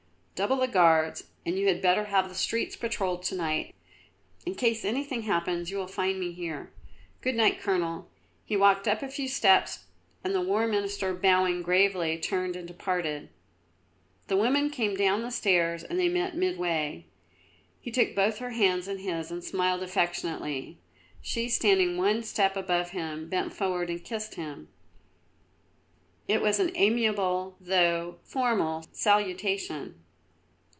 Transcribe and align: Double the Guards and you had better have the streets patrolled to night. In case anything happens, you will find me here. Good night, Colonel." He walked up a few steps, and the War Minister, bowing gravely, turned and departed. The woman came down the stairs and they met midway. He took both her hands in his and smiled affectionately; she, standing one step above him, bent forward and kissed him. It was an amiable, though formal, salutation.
Double 0.47 0.57
the 0.57 0.67
Guards 0.67 1.25
and 1.45 1.55
you 1.59 1.67
had 1.67 1.83
better 1.83 2.05
have 2.05 2.27
the 2.27 2.33
streets 2.33 2.75
patrolled 2.75 3.21
to 3.21 3.35
night. 3.35 3.75
In 4.43 4.55
case 4.55 4.83
anything 4.83 5.21
happens, 5.21 5.69
you 5.69 5.77
will 5.77 5.85
find 5.85 6.19
me 6.19 6.31
here. 6.31 6.73
Good 7.21 7.35
night, 7.35 7.59
Colonel." 7.61 8.09
He 8.43 8.57
walked 8.57 8.87
up 8.87 9.03
a 9.03 9.07
few 9.07 9.27
steps, 9.27 9.83
and 10.23 10.33
the 10.33 10.41
War 10.41 10.65
Minister, 10.65 11.13
bowing 11.13 11.61
gravely, 11.61 12.17
turned 12.17 12.55
and 12.55 12.67
departed. 12.67 13.29
The 14.29 14.35
woman 14.35 14.71
came 14.71 14.95
down 14.97 15.21
the 15.21 15.29
stairs 15.29 15.83
and 15.83 15.99
they 15.99 16.09
met 16.09 16.35
midway. 16.35 17.05
He 17.79 17.91
took 17.91 18.15
both 18.15 18.39
her 18.39 18.49
hands 18.49 18.87
in 18.87 18.97
his 18.97 19.29
and 19.29 19.43
smiled 19.43 19.83
affectionately; 19.83 20.79
she, 21.21 21.49
standing 21.49 21.97
one 21.97 22.23
step 22.23 22.57
above 22.57 22.89
him, 22.89 23.29
bent 23.29 23.53
forward 23.53 23.91
and 23.91 24.03
kissed 24.03 24.33
him. 24.35 24.69
It 26.27 26.41
was 26.41 26.59
an 26.59 26.71
amiable, 26.73 27.57
though 27.61 28.17
formal, 28.23 28.85
salutation. 28.91 29.99